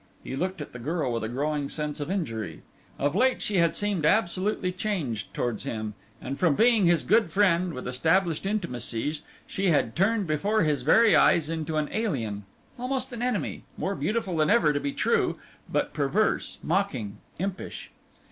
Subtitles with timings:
[0.23, 2.63] He looked at the girl with a growing sense of injury.
[2.97, 7.71] Of late she had seemed absolutely changed towards him; and from being his good friend,
[7.75, 12.45] with established intimacies, she had turned before his very eyes into an alien,
[12.79, 15.37] almost an enemy, more beautiful than ever, to be true,
[15.71, 17.91] but perverse, mocking, impish.